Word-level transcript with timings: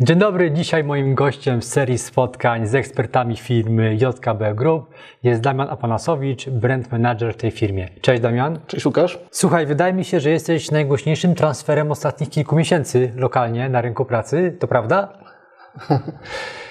Dzień 0.00 0.18
dobry, 0.18 0.50
dzisiaj 0.50 0.84
moim 0.84 1.14
gościem 1.14 1.60
w 1.60 1.64
serii 1.64 1.98
spotkań 1.98 2.66
z 2.66 2.74
ekspertami 2.74 3.36
firmy 3.36 3.94
JKB 3.94 4.54
Group 4.54 4.94
jest 5.22 5.40
Damian 5.40 5.68
Apanasowicz, 5.70 6.48
brand 6.48 6.92
manager 6.92 7.34
w 7.34 7.36
tej 7.36 7.50
firmie. 7.50 7.88
Cześć 8.00 8.22
Damian. 8.22 8.58
Cześć 8.66 8.86
Łukasz. 8.86 9.18
Słuchaj, 9.30 9.66
wydaje 9.66 9.92
mi 9.92 10.04
się, 10.04 10.20
że 10.20 10.30
jesteś 10.30 10.70
najgłośniejszym 10.70 11.34
transferem 11.34 11.90
ostatnich 11.90 12.30
kilku 12.30 12.56
miesięcy 12.56 13.12
lokalnie 13.16 13.68
na 13.68 13.80
rynku 13.80 14.04
pracy, 14.04 14.56
to 14.60 14.68
prawda? 14.68 15.08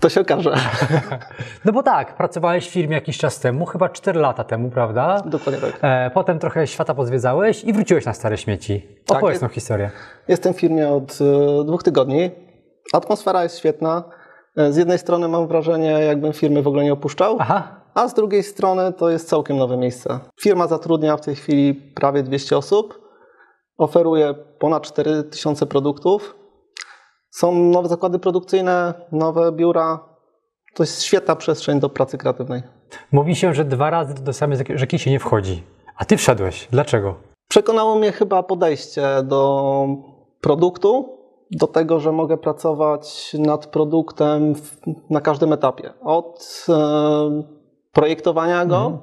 To 0.00 0.08
się 0.08 0.20
okaże. 0.20 0.54
No 1.64 1.72
bo 1.72 1.82
tak, 1.82 2.16
pracowałeś 2.16 2.68
w 2.68 2.72
firmie 2.72 2.94
jakiś 2.94 3.18
czas 3.18 3.40
temu, 3.40 3.66
chyba 3.66 3.88
4 3.88 4.20
lata 4.20 4.44
temu, 4.44 4.70
prawda? 4.70 5.22
Dokładnie 5.26 5.60
tak. 5.60 5.78
E, 5.82 6.10
potem 6.14 6.38
trochę 6.38 6.66
świata 6.66 6.94
pozwiedzałeś 6.94 7.64
i 7.64 7.72
wróciłeś 7.72 8.06
na 8.06 8.12
stare 8.12 8.38
śmieci. 8.38 8.88
Opowiedz 9.10 9.28
jest- 9.30 9.40
tą 9.40 9.48
historię. 9.48 9.90
Jestem 10.28 10.54
w 10.54 10.60
firmie 10.60 10.88
od 10.88 11.18
e, 11.60 11.64
dwóch 11.64 11.82
tygodni. 11.82 12.30
Atmosfera 12.92 13.42
jest 13.42 13.58
świetna. 13.58 14.04
E, 14.56 14.72
Z 14.72 14.76
jednej 14.76 14.98
strony 14.98 15.28
mam 15.28 15.48
wrażenie, 15.48 15.90
jakbym 15.90 16.32
firmy 16.32 16.62
w 16.62 16.68
ogóle 16.68 16.84
nie 16.84 16.92
opuszczał, 16.92 17.36
Aha, 17.40 17.80
a 17.94 18.08
z 18.08 18.14
drugiej 18.14 18.42
strony 18.42 18.92
to 18.92 19.10
jest 19.10 19.28
całkiem 19.28 19.56
nowe 19.56 19.76
miejsce. 19.76 20.18
Firma 20.42 20.66
zatrudnia 20.66 21.16
w 21.16 21.20
tej 21.20 21.34
chwili 21.36 21.74
prawie 21.74 22.22
200 22.22 22.56
osób, 22.56 23.00
oferuje 23.78 24.34
ponad 24.58 24.82
4000 24.82 25.66
produktów. 25.66 26.34
Są 27.30 27.54
nowe 27.54 27.88
zakłady 27.88 28.18
produkcyjne, 28.18 28.94
nowe 29.12 29.52
biura. 29.52 30.00
To 30.74 30.82
jest 30.82 31.02
świetna 31.02 31.36
przestrzeń 31.36 31.80
do 31.80 31.88
pracy 31.88 32.18
kreatywnej. 32.18 32.62
mówi 33.12 33.36
się, 33.36 33.54
że 33.54 33.64
dwa 33.64 33.90
razy 33.90 34.14
do 34.14 34.32
samej 34.32 34.58
rzeki 34.74 34.98
się 34.98 35.10
nie 35.10 35.18
wchodzi. 35.18 35.62
A 35.96 36.04
ty 36.04 36.16
wszedłeś. 36.16 36.68
Dlaczego? 36.70 37.14
Przekonało 37.48 37.96
mnie 37.96 38.12
chyba 38.12 38.42
podejście 38.42 39.06
do 39.22 39.86
produktu, 40.40 41.18
do 41.50 41.66
tego, 41.66 42.00
że 42.00 42.12
mogę 42.12 42.36
pracować 42.36 43.36
nad 43.38 43.66
produktem 43.66 44.54
na 45.10 45.20
każdym 45.20 45.52
etapie. 45.52 45.92
Od 46.00 46.66
e, 46.68 47.42
projektowania 47.92 48.66
go 48.66 48.98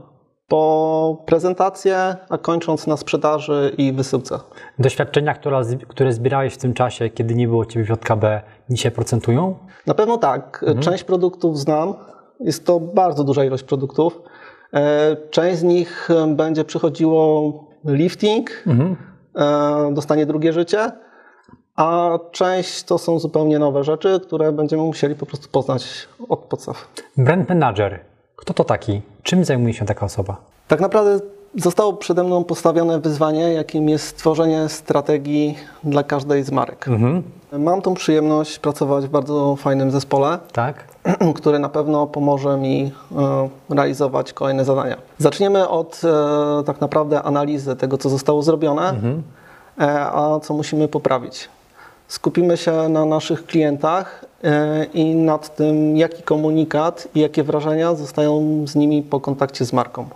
po 0.48 1.24
prezentację, 1.26 2.16
a 2.30 2.38
kończąc 2.38 2.88
na 2.88 2.98
sprzedaży 2.98 3.76
i 3.78 3.94
wysyłce. 3.94 4.40
Doświadczenia, 4.80 5.34
które, 5.34 5.62
które 5.88 6.14
zbierałeś 6.14 6.54
w 6.54 6.58
tym 6.58 6.74
czasie, 6.74 7.10
kiedy 7.10 7.36
nie 7.36 7.48
było 7.48 7.66
ciebie 7.66 7.86
w 7.86 7.90
JKB, 7.90 8.42
dzisiaj 8.70 8.92
procentują? 8.92 9.58
Na 9.88 9.94
pewno 9.94 10.18
tak. 10.18 10.66
Część 10.80 11.04
produktów 11.04 11.60
znam. 11.60 11.94
Jest 12.40 12.66
to 12.66 12.80
bardzo 12.80 13.24
duża 13.24 13.46
ilość 13.46 13.64
produktów. 13.64 14.22
E, 14.74 15.16
Część 15.30 15.58
z 15.60 15.64
nich 15.64 16.10
będzie 16.28 16.64
przychodziło 16.64 17.54
lifting, 17.86 18.64
e, 19.36 19.94
dostanie 19.94 20.26
drugie 20.26 20.54
życie, 20.54 20.92
a 21.76 22.20
część 22.32 22.84
to 22.84 22.98
są 22.98 23.20
zupełnie 23.20 23.60
nowe 23.60 23.84
rzeczy, 23.84 24.20
które 24.24 24.52
będziemy 24.52 24.84
musieli 24.84 25.16
po 25.16 25.26
prostu 25.26 25.50
poznać 25.50 26.08
od 26.30 26.40
podstaw. 26.40 26.88
Brand 27.18 27.50
manager. 27.50 28.00
Kto 28.48 28.54
to 28.54 28.64
taki? 28.64 29.02
Czym 29.24 29.46
zajmuje 29.46 29.74
się 29.74 29.86
taka 29.86 30.06
osoba? 30.06 30.38
Tak 30.68 30.80
naprawdę 30.82 31.20
zostało 31.56 31.94
przede 31.94 32.24
mną 32.24 32.44
postawione 32.44 33.00
wyzwanie, 33.00 33.54
jakim 33.54 33.90
jest 33.90 34.08
stworzenie 34.08 34.70
strategii 34.70 35.58
dla 35.84 36.04
każdej 36.04 36.44
z 36.44 36.52
marek. 36.52 36.86
Mam 37.52 37.82
tą 37.82 37.94
przyjemność 37.94 38.60
pracować 38.60 39.06
w 39.06 39.10
bardzo 39.10 39.56
fajnym 39.56 39.92
zespole. 39.92 40.40
Tak? 40.52 40.84
który 41.36 41.60
na 41.60 41.70
pewno 41.70 42.08
pomoże 42.08 42.58
mi 42.58 42.92
e, 43.18 43.50
realizować 43.76 44.34
kolejne 44.34 44.66
zadania. 44.66 44.98
Zaczniemy 45.18 45.68
od 45.70 46.02
e, 46.04 46.64
tak 46.64 46.82
naprawdę 46.82 47.24
analizy 47.24 47.76
tego, 47.76 47.98
co 47.98 48.10
zostało 48.10 48.42
zrobione, 48.44 48.94
e, 49.80 50.02
a 50.02 50.40
co 50.40 50.54
musimy 50.54 50.88
poprawić. 50.88 51.50
Skupimy 52.08 52.58
się 52.58 52.90
na 52.90 53.06
naszych 53.06 53.46
klientach 53.46 54.26
e, 54.44 54.86
i 54.86 55.16
nad 55.16 55.56
tym, 55.56 55.98
jaki 55.98 56.24
komunikat 56.24 57.08
i 57.16 57.20
jakie 57.20 57.44
wrażenia 57.44 57.96
zostają 57.96 58.64
z 58.68 58.76
nimi 58.76 59.04
po 59.04 59.20
kontakcie 59.20 59.66
z 59.66 59.74
marką. 59.74 60.10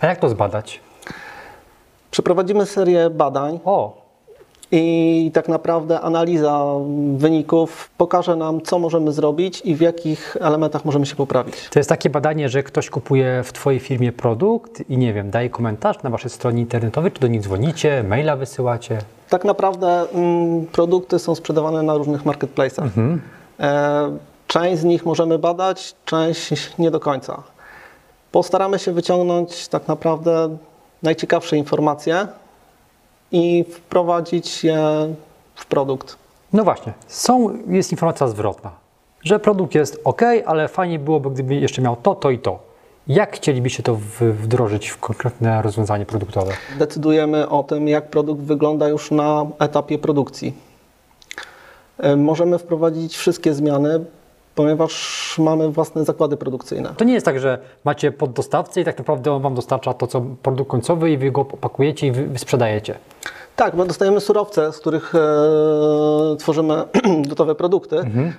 A 0.00 0.06
jak 0.06 0.18
to 0.18 0.28
zbadać? 0.28 0.80
Przeprowadzimy 2.10 2.66
serię 2.66 3.10
badań 3.10 3.60
O, 3.64 3.99
i 4.72 5.30
tak 5.34 5.48
naprawdę 5.48 6.00
analiza 6.00 6.64
wyników 7.16 7.90
pokaże 7.98 8.36
nam, 8.36 8.60
co 8.60 8.78
możemy 8.78 9.12
zrobić 9.12 9.62
i 9.64 9.74
w 9.74 9.80
jakich 9.80 10.36
elementach 10.40 10.84
możemy 10.84 11.06
się 11.06 11.16
poprawić. 11.16 11.68
to 11.68 11.78
jest 11.78 11.88
takie 11.88 12.10
badanie, 12.10 12.48
że 12.48 12.62
ktoś 12.62 12.90
kupuje 12.90 13.42
w 13.44 13.52
twojej 13.52 13.80
firmie 13.80 14.12
produkt 14.12 14.90
i 14.90 14.98
nie 14.98 15.12
wiem, 15.12 15.30
daje 15.30 15.50
komentarz 15.50 16.02
na 16.02 16.10
waszej 16.10 16.30
stronie 16.30 16.60
internetowej, 16.60 17.12
czy 17.12 17.20
do 17.20 17.26
nich 17.26 17.40
dzwonicie, 17.40 18.04
maila 18.08 18.36
wysyłacie? 18.36 18.98
Tak 19.28 19.44
naprawdę 19.44 20.10
mm, 20.12 20.66
produkty 20.66 21.18
są 21.18 21.34
sprzedawane 21.34 21.82
na 21.82 21.94
różnych 21.94 22.24
marketplace'ach. 22.24 22.88
E, 23.60 24.16
część 24.46 24.80
z 24.80 24.84
nich 24.84 25.06
możemy 25.06 25.38
badać, 25.38 25.94
część 26.04 26.78
nie 26.78 26.90
do 26.90 27.00
końca. 27.00 27.42
Postaramy 28.32 28.78
się 28.78 28.92
wyciągnąć 28.92 29.68
tak 29.68 29.88
naprawdę 29.88 30.56
najciekawsze 31.02 31.56
informacje 31.56 32.26
i 33.32 33.64
wprowadzić 33.70 34.64
je 34.64 34.78
w 35.54 35.66
produkt. 35.66 36.16
No 36.52 36.64
właśnie, 36.64 36.92
są, 37.08 37.58
jest 37.66 37.92
informacja 37.92 38.28
zwrotna, 38.28 38.70
że 39.24 39.40
produkt 39.40 39.74
jest 39.74 40.00
ok, 40.04 40.22
ale 40.46 40.68
fajnie 40.68 40.98
byłoby, 40.98 41.30
gdyby 41.30 41.54
jeszcze 41.54 41.82
miał 41.82 41.96
to, 41.96 42.14
to 42.14 42.30
i 42.30 42.38
to. 42.38 42.58
Jak 43.08 43.36
chcielibyście 43.36 43.82
to 43.82 43.98
wdrożyć 44.20 44.88
w 44.88 44.98
konkretne 44.98 45.62
rozwiązanie 45.62 46.06
produktowe? 46.06 46.52
Decydujemy 46.78 47.48
o 47.48 47.62
tym, 47.62 47.88
jak 47.88 48.10
produkt 48.10 48.42
wygląda 48.42 48.88
już 48.88 49.10
na 49.10 49.46
etapie 49.58 49.98
produkcji. 49.98 50.54
E, 51.98 52.16
Możemy 52.16 52.58
wprowadzić 52.58 53.16
wszystkie 53.16 53.54
zmiany, 53.54 54.04
ponieważ 54.54 55.34
mamy 55.38 55.68
własne 55.68 56.04
zakłady 56.04 56.36
produkcyjne. 56.36 56.94
To 56.96 57.04
nie 57.04 57.14
jest 57.14 57.26
tak, 57.26 57.40
że 57.40 57.58
macie 57.84 58.12
poddostawcę 58.12 58.80
i 58.80 58.84
tak 58.84 58.98
naprawdę 58.98 59.32
on 59.32 59.42
wam 59.42 59.54
dostarcza 59.54 59.94
to, 59.94 60.06
co 60.06 60.22
produkt 60.42 60.70
końcowy 60.70 61.10
i 61.10 61.16
wy 61.16 61.30
go 61.30 61.40
opakujecie 61.40 62.06
i 62.06 62.12
wy, 62.12 62.38
sprzedajecie. 62.38 62.98
Tak, 63.56 63.76
bo 63.76 63.84
dostajemy 63.84 64.20
surowce, 64.20 64.72
z 64.72 64.78
których 64.78 65.14
e, 65.14 66.36
tworzymy 66.38 66.74
gotowe 67.28 67.54
produkty, 67.54 67.96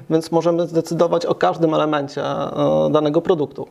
więc 0.10 0.32
możemy 0.32 0.68
zdecydować 0.68 1.26
o 1.26 1.36
każdym 1.36 1.74
elemencie 1.74 2.24
e, 2.24 2.90
danego 2.92 3.22
produktu. 3.22 3.68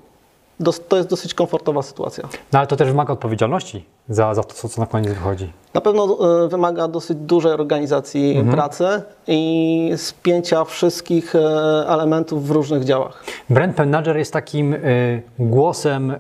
To 0.89 0.97
jest 0.97 1.09
dosyć 1.09 1.35
komfortowa 1.35 1.83
sytuacja. 1.83 2.29
No 2.53 2.59
ale 2.59 2.69
to 2.69 2.77
też 2.77 2.89
wymaga 2.89 3.13
odpowiedzialności 3.13 3.85
za, 4.09 4.35
za 4.35 4.43
to, 4.43 4.69
co, 4.69 4.81
na 4.81 4.87
koniec 4.87 5.13
wychodzi. 5.13 5.53
Na 5.75 5.81
pewno 5.81 6.19
e, 6.45 6.49
wymaga 6.49 6.89
dosyć 6.89 7.19
dużej 7.19 7.53
organizacji 7.53 8.45
pracy 8.51 9.03
i 9.27 9.93
spięcia 9.97 10.65
wszystkich 10.65 11.35
e, 11.35 11.39
elementów 11.89 12.47
w 12.47 12.51
różnych 12.51 12.85
działach. 12.85 13.25
Brand 13.51 13.79
manager 13.79 14.17
jest 14.17 14.33
takim 14.33 14.75
y, 14.75 15.23
głosem 15.39 16.15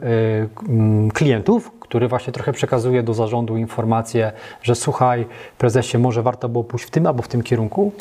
klientów, 1.14 1.70
który 1.90 2.08
właśnie 2.08 2.32
trochę 2.32 2.52
przekazuje 2.52 3.02
do 3.02 3.14
zarządu 3.14 3.56
informację, 3.56 4.32
że 4.62 4.74
słuchaj, 4.74 5.26
prezesie, 5.58 5.98
może 5.98 6.22
warto 6.22 6.48
było 6.48 6.64
pójść 6.64 6.84
w 6.84 6.90
tym 6.90 7.06
albo 7.06 7.22
w 7.22 7.28
tym 7.28 7.42
kierunku. 7.42 7.92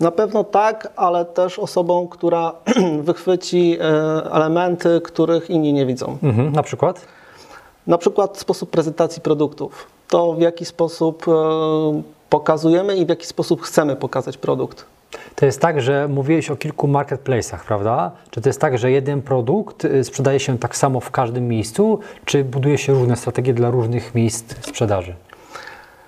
Na 0.00 0.10
pewno 0.10 0.44
tak, 0.44 0.92
ale 0.96 1.24
też 1.24 1.58
osobą, 1.58 2.08
która 2.08 2.52
wychwyci 3.08 3.78
e, 3.80 3.84
elementy, 4.32 5.00
których 5.00 5.50
inni 5.50 5.72
nie 5.72 5.86
widzą. 5.86 6.18
Mhm, 6.22 6.52
na 6.52 6.62
przykład? 6.62 7.06
Na 7.86 7.98
przykład 7.98 8.38
sposób 8.38 8.70
prezentacji 8.70 9.22
produktów. 9.22 9.86
To 10.08 10.32
w 10.32 10.40
jaki 10.40 10.64
sposób 10.64 11.28
e, 11.28 11.32
pokazujemy 12.30 12.96
i 12.96 13.06
w 13.06 13.08
jaki 13.08 13.26
sposób 13.26 13.62
chcemy 13.62 13.96
pokazać 13.96 14.36
produkt. 14.36 14.86
To 15.34 15.46
jest 15.46 15.60
tak, 15.60 15.80
że 15.80 16.08
mówiłeś 16.08 16.50
o 16.50 16.56
kilku 16.56 16.88
marketplace'ach, 16.88 17.58
prawda? 17.66 18.10
Czy 18.30 18.40
to 18.40 18.48
jest 18.48 18.60
tak, 18.60 18.78
że 18.78 18.90
jeden 18.90 19.22
produkt 19.22 19.84
y, 19.84 20.04
sprzedaje 20.04 20.40
się 20.40 20.58
tak 20.58 20.76
samo 20.76 21.00
w 21.00 21.10
każdym 21.10 21.48
miejscu, 21.48 21.98
czy 22.24 22.44
buduje 22.44 22.78
się 22.78 22.92
różne 22.92 23.16
strategie 23.16 23.54
dla 23.54 23.70
różnych 23.70 24.14
miejsc 24.14 24.66
sprzedaży? 24.66 25.14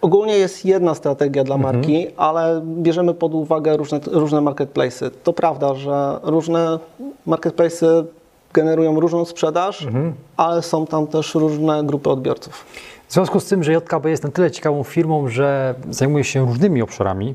Ogólnie 0.00 0.38
jest 0.38 0.64
jedna 0.64 0.94
strategia 0.94 1.44
dla 1.44 1.58
marki, 1.58 2.06
ale 2.16 2.62
bierzemy 2.64 3.14
pod 3.14 3.34
uwagę 3.34 3.76
różne, 3.76 4.00
różne 4.06 4.38
marketplace'y. 4.38 5.10
To 5.22 5.32
prawda, 5.32 5.74
że 5.74 6.20
różne 6.22 6.78
marketplace'y 7.26 8.04
generują 8.52 9.00
różną 9.00 9.24
sprzedaż, 9.24 9.86
ale 10.36 10.62
są 10.62 10.86
tam 10.86 11.06
też 11.06 11.34
różne 11.34 11.84
grupy 11.84 12.10
odbiorców. 12.10 12.64
W 13.08 13.12
związku 13.12 13.40
z 13.40 13.44
tym, 13.44 13.64
że 13.64 13.72
JKB 13.72 14.10
jest 14.10 14.24
na 14.24 14.30
tyle 14.30 14.50
ciekawą 14.50 14.82
firmą, 14.82 15.28
że 15.28 15.74
zajmuje 15.90 16.24
się 16.24 16.46
różnymi 16.46 16.82
obszarami, 16.82 17.34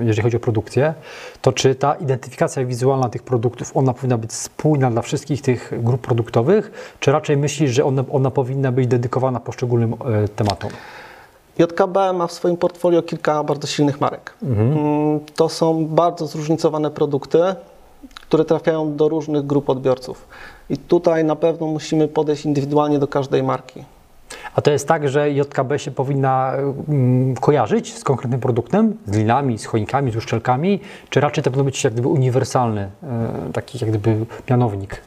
jeżeli 0.00 0.22
chodzi 0.22 0.36
o 0.36 0.40
produkcję, 0.40 0.94
to 1.42 1.52
czy 1.52 1.74
ta 1.74 1.94
identyfikacja 1.94 2.64
wizualna 2.64 3.08
tych 3.08 3.22
produktów, 3.22 3.76
ona 3.76 3.94
powinna 3.94 4.18
być 4.18 4.32
spójna 4.32 4.90
dla 4.90 5.02
wszystkich 5.02 5.42
tych 5.42 5.72
grup 5.82 6.00
produktowych, 6.00 6.94
czy 7.00 7.12
raczej 7.12 7.36
myślisz, 7.36 7.70
że 7.70 7.84
ona, 7.84 8.04
ona 8.12 8.30
powinna 8.30 8.72
być 8.72 8.86
dedykowana 8.86 9.40
poszczególnym 9.40 9.92
y, 9.92 10.28
tematom? 10.28 10.70
JKB 11.58 12.12
ma 12.12 12.26
w 12.26 12.32
swoim 12.32 12.56
portfolio 12.56 13.02
kilka 13.02 13.44
bardzo 13.44 13.66
silnych 13.66 14.00
marek. 14.00 14.34
Mm, 14.42 15.20
To 15.34 15.48
są 15.48 15.86
bardzo 15.86 16.26
zróżnicowane 16.26 16.90
produkty, 16.90 17.38
które 18.14 18.44
trafiają 18.44 18.96
do 18.96 19.08
różnych 19.08 19.46
grup 19.46 19.70
odbiorców. 19.70 20.28
I 20.70 20.76
tutaj 20.76 21.24
na 21.24 21.36
pewno 21.36 21.66
musimy 21.66 22.08
podejść 22.08 22.44
indywidualnie 22.44 22.98
do 22.98 23.08
każdej 23.08 23.42
marki. 23.42 23.84
A 24.54 24.60
to 24.60 24.70
jest 24.70 24.88
tak, 24.88 25.08
że 25.08 25.30
JKB 25.30 25.78
się 25.78 25.90
powinna 25.90 26.52
mm, 26.88 27.34
kojarzyć 27.34 27.98
z 27.98 28.04
konkretnym 28.04 28.40
produktem, 28.40 28.96
z 29.06 29.16
linami, 29.16 29.58
z 29.58 29.64
choinkami, 29.66 30.12
z 30.12 30.16
uszczelkami, 30.16 30.80
czy 31.10 31.20
raczej 31.20 31.44
to 31.44 31.50
powinno 31.50 31.64
być 31.64 31.84
jak 31.84 31.92
gdyby 31.92 32.08
uniwersalny, 32.08 32.90
e, 33.02 33.52
taki 33.52 33.78
jak 33.80 33.90
gdyby 33.90 34.26
mianownik? 34.50 35.00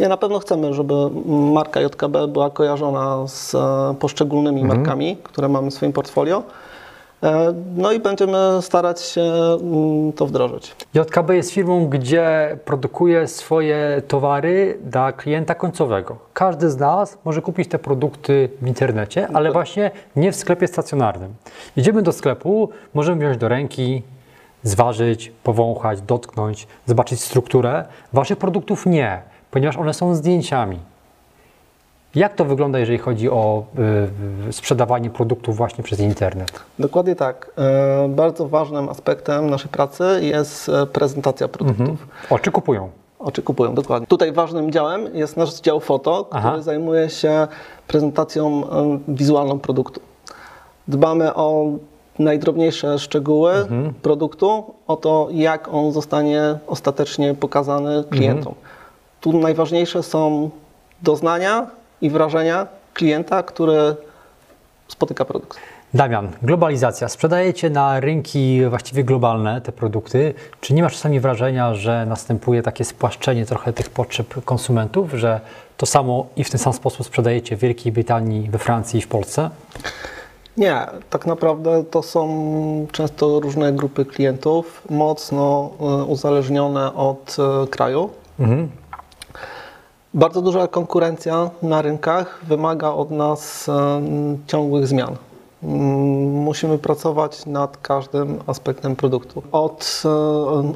Nie, 0.00 0.08
na 0.08 0.16
pewno 0.16 0.38
chcemy, 0.38 0.74
żeby 0.74 0.94
marka 1.26 1.80
JKB 1.80 2.28
była 2.28 2.50
kojarzona 2.50 3.28
z 3.28 3.54
e, 3.54 3.94
poszczególnymi 3.98 4.64
markami, 4.64 5.16
które 5.22 5.48
mamy 5.48 5.70
w 5.70 5.74
swoim 5.74 5.92
portfolio. 5.92 6.42
E, 7.26 7.54
No 7.76 7.92
i 7.92 8.00
będziemy 8.00 8.38
starać 8.60 9.00
się 9.00 9.22
mm, 9.22 10.12
to 10.12 10.26
wdrożyć. 10.26 10.76
JKB 10.94 11.36
jest 11.36 11.50
firmą, 11.50 11.86
gdzie 11.88 12.58
produkuje 12.64 13.28
swoje 13.28 14.02
towary 14.08 14.78
dla 14.84 15.12
klienta 15.12 15.54
końcowego. 15.54 16.16
Każdy 16.32 16.70
z 16.70 16.76
nas 16.76 17.18
może 17.24 17.42
kupić 17.42 17.68
te 17.68 17.78
produkty 17.78 18.48
w 18.62 18.66
internecie, 18.68 19.28
ale 19.34 19.52
właśnie 19.52 19.90
nie 20.16 20.32
w 20.32 20.36
sklepie 20.36 20.66
stacjonarnym. 20.68 21.34
Idziemy 21.76 22.02
do 22.02 22.12
sklepu, 22.12 22.68
możemy 22.94 23.20
wziąć 23.20 23.36
do 23.36 23.48
ręki, 23.48 24.02
zważyć, 24.62 25.32
powąchać, 25.42 26.00
dotknąć, 26.00 26.66
zobaczyć 26.86 27.20
strukturę. 27.20 27.84
Waszych 28.12 28.38
produktów 28.38 28.86
nie, 28.86 29.22
ponieważ 29.50 29.76
one 29.76 29.94
są 29.94 30.14
zdjęciami. 30.14 30.78
Jak 32.14 32.34
to 32.34 32.44
wygląda, 32.44 32.78
jeżeli 32.78 32.98
chodzi 32.98 33.30
o 33.30 33.64
y, 34.48 34.52
sprzedawanie 34.52 35.10
produktów 35.10 35.56
właśnie 35.56 35.84
przez 35.84 36.00
internet? 36.00 36.60
Dokładnie 36.78 37.16
tak. 37.16 37.50
E, 37.58 38.08
Bardzo 38.08 38.48
ważnym 38.48 38.88
aspektem 38.88 39.50
naszej 39.50 39.70
pracy 39.70 40.04
jest 40.22 40.68
e, 40.68 40.86
prezentacja 40.86 41.48
produktów. 41.48 42.06
Oczy 42.30 42.50
kupują. 42.50 42.90
Oczy 43.18 43.42
kupują, 43.42 43.74
dokładnie. 43.74 44.06
Tutaj 44.06 44.32
ważnym 44.32 44.70
działem 44.72 45.16
jest 45.16 45.36
nasz 45.36 45.60
dział 45.60 45.80
foto, 45.80 46.24
który 46.24 46.38
Aha. 46.40 46.62
zajmuje 46.62 47.10
się 47.10 47.48
prezentacją 47.86 48.70
e, 48.70 48.98
wizualną 49.08 49.58
produktu. 49.58 50.00
Dbamy 50.88 51.34
o 51.34 51.64
najdrobniejsze 52.18 52.98
szczegóły 52.98 53.52
produktu, 54.02 54.64
o 54.86 54.96
to, 54.96 55.28
jak 55.30 55.68
on 55.74 55.92
zostanie 55.92 56.58
ostatecznie 56.66 57.34
pokazany 57.34 58.04
klientom. 58.10 58.54
Tu 59.20 59.32
najważniejsze 59.32 60.02
są 60.02 60.50
doznania 61.02 61.66
i 62.02 62.10
wrażenia 62.10 62.66
klienta, 62.94 63.42
który 63.42 63.96
spotyka 64.88 65.24
produkt. 65.24 65.58
Damian, 65.94 66.28
globalizacja. 66.42 67.08
Sprzedajecie 67.08 67.70
na 67.70 68.00
rynki 68.00 68.60
właściwie 68.68 69.04
globalne 69.04 69.60
te 69.60 69.72
produkty. 69.72 70.34
Czy 70.60 70.74
nie 70.74 70.82
masz 70.82 70.92
czasami 70.92 71.20
wrażenia, 71.20 71.74
że 71.74 72.06
następuje 72.06 72.62
takie 72.62 72.84
spłaszczenie 72.84 73.46
trochę 73.46 73.72
tych 73.72 73.90
potrzeb 73.90 74.44
konsumentów, 74.44 75.12
że 75.12 75.40
to 75.76 75.86
samo 75.86 76.26
i 76.36 76.44
w 76.44 76.50
ten 76.50 76.58
sam 76.58 76.72
sposób 76.72 77.06
sprzedajecie 77.06 77.56
w 77.56 77.60
Wielkiej 77.60 77.92
Brytanii, 77.92 78.50
we 78.50 78.58
Francji 78.58 78.98
i 78.98 79.02
w 79.02 79.08
Polsce? 79.08 79.50
Nie, 80.56 80.86
tak 81.10 81.26
naprawdę 81.26 81.84
to 81.84 82.02
są 82.02 82.86
często 82.92 83.40
różne 83.40 83.72
grupy 83.72 84.04
klientów, 84.04 84.82
mocno 84.90 85.70
e, 85.80 85.84
uzależnione 86.04 86.94
od 86.94 87.36
e, 87.38 87.66
kraju. 87.66 88.10
Bardzo 90.16 90.42
duża 90.42 90.68
konkurencja 90.68 91.50
na 91.62 91.82
rynkach 91.82 92.40
wymaga 92.44 92.90
od 92.90 93.10
nas 93.10 93.66
ciągłych 94.46 94.86
zmian. 94.86 95.16
Mm, 95.62 96.32
Musimy 96.32 96.78
pracować 96.78 97.46
nad 97.46 97.76
każdym 97.76 98.38
aspektem 98.46 98.96
produktu. 98.96 99.42
Od 99.52 100.02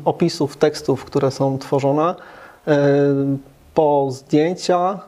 opisów 0.04 0.56
tekstów, 0.56 1.04
które 1.04 1.30
są 1.30 1.58
tworzone, 1.58 2.14
e, 2.68 2.76
po 3.74 4.08
zdjęcia, 4.10 4.98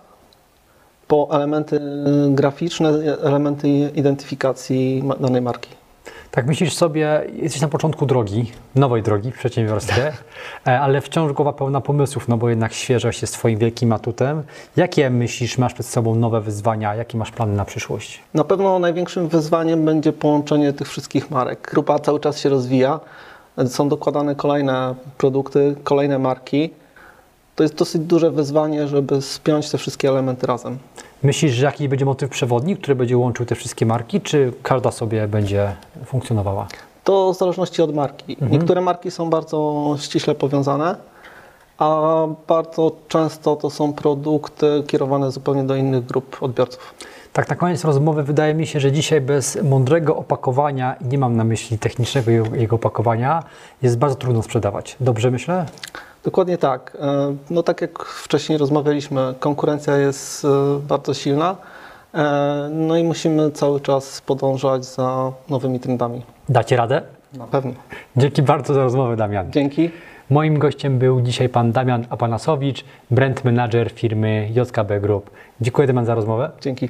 po 1.09 1.29
elementy 1.33 1.81
graficzne, 2.29 2.89
elementy 3.23 3.69
identyfikacji 3.95 5.03
danej 5.21 5.43
marki. 5.43 5.82
Tak 6.33 6.47
myślisz 6.47 6.75
sobie, 6.75 7.25
jesteś 7.33 7.63
na 7.63 7.69
początku 7.69 8.07
drogi, 8.07 8.53
nowej 8.75 9.03
drogi 9.03 9.33
w 9.33 9.39
przedsiębiorstwie, 9.39 10.13
e, 10.67 10.81
ale 10.81 11.01
wciąż 11.01 11.33
głowa 11.33 11.53
pełna 11.53 11.81
pomysłów, 11.81 12.29
no 12.29 12.37
bo 12.37 12.49
jednak 12.49 12.73
świeżość 12.73 13.23
jest 13.23 13.35
Twoim 13.35 13.59
wielkim 13.59 13.93
atutem. 13.93 14.43
Jakie 14.77 15.11
myślisz, 15.11 15.59
masz 15.59 15.75
przed 15.75 15.87
sobą 15.87 16.15
nowe 16.15 16.41
wyzwania, 16.41 16.95
jakie 16.95 17.19
masz 17.19 17.31
plany 17.31 17.57
na 17.57 17.65
przyszłość? 17.65 18.21
Na 18.35 18.45
pewno 18.45 18.79
największym 18.79 19.29
wyzwaniem 19.29 19.85
będzie 19.85 20.13
połączenie 20.13 20.73
tych 20.73 20.89
wszystkich 20.89 21.31
marek. 21.31 21.71
Grupa 21.73 21.99
cały 21.99 22.21
czas 22.21 22.39
się 22.39 22.49
rozwija, 22.49 23.01
są 23.67 23.89
dokładane 23.89 24.35
kolejne 24.35 24.95
produkty, 25.19 25.77
kolejne 25.85 26.19
marki. 26.19 26.71
To 27.57 27.63
jest 27.63 27.75
dosyć 27.75 28.03
duże 28.03 28.31
wyzwanie, 28.31 28.89
żeby 28.89 29.23
spiąć 29.23 29.71
te 29.71 29.79
wszystkie 29.79 30.09
elementy 30.09 30.47
razem. 30.47 30.79
Myślisz, 31.23 31.53
że 31.53 31.65
jaki 31.65 31.89
będzie 31.89 32.05
motyw 32.05 32.31
przewodni, 32.31 32.77
który 32.77 32.95
będzie 32.95 33.19
łączył 33.19 33.47
te 33.47 33.55
wszystkie 33.55 33.87
marki, 33.87 34.21
czy 34.21 34.53
każda 34.63 34.91
sobie 34.91 35.29
będzie 35.29 35.77
funkcjonowała? 36.05 36.67
To 37.05 37.33
w 37.33 37.39
zależności 37.39 37.83
od 37.83 37.95
marki. 37.95 38.37
Niektóre 38.51 38.81
marki 38.81 39.11
są 39.11 39.31
bardzo 39.31 39.97
ściśle 39.99 40.35
powiązane, 40.35 40.97
a 41.79 42.27
bardzo 42.49 42.93
często 43.09 43.57
to 43.57 43.71
są 43.71 43.93
produkty 43.93 44.83
kierowane 44.87 45.31
zupełnie 45.31 45.65
do 45.65 45.77
innych 45.77 46.07
grup 46.07 46.37
odbiorców. 46.41 46.95
Tak, 47.33 47.49
na 47.49 47.57
koniec 47.57 47.85
rozmowy 47.85 48.23
wydaje 48.23 48.55
mi 48.55 48.67
się, 48.67 48.81
że 48.81 48.93
dzisiaj 48.93 49.21
bez 49.21 49.63
mądrego 49.63 50.17
opakowania, 50.17 50.95
i 50.95 51.05
nie 51.05 51.19
mam 51.19 51.37
na 51.37 51.45
myśli 51.45 51.79
technicznego 51.79 52.31
jego 52.31 52.77
opakowania, 52.77 53.43
jest 53.83 53.99
bardzo 53.99 54.17
trudno 54.17 54.43
sprzedawać. 54.43 54.97
Dobrze 55.01 55.31
myślę? 55.31 55.67
Dokładnie 56.25 56.59
tak. 56.59 56.97
E, 57.01 57.35
No 57.51 57.63
tak 57.63 57.81
jak 57.81 58.05
wcześniej 58.05 58.59
rozmawialiśmy, 58.59 59.35
konkurencja 59.41 59.97
jest 59.97 60.45
e, 60.45 60.49
bardzo 60.89 61.15
silna. 61.15 61.57
e, 62.15 62.69
No 62.73 62.97
i 62.97 63.05
musimy 63.05 63.51
cały 63.51 63.81
czas 63.81 64.21
podążać 64.21 64.85
za 64.85 65.33
nowymi 65.49 65.81
trendami. 65.81 66.23
Dacie 66.49 66.77
radę? 66.77 67.03
Na 67.35 67.47
pewno. 67.47 67.73
Dzięki 68.17 68.43
bardzo 68.43 68.75
za 68.75 68.83
rozmowę, 68.83 69.17
Damian. 69.17 69.51
Dzięki. 69.53 69.91
Moim 70.31 70.59
gościem 70.59 70.99
był 70.99 71.21
dzisiaj 71.21 71.49
pan 71.49 71.73
Damian 71.73 72.07
Apanasowicz, 72.11 72.85
brand 73.11 73.45
manager 73.45 73.91
firmy 73.91 74.49
JKB 74.55 75.01
Group. 75.01 75.31
Dziękuję 75.61 75.87
Damian 75.87 76.07
za 76.07 76.15
rozmowę. 76.15 76.51
Dzięki. 76.61 76.89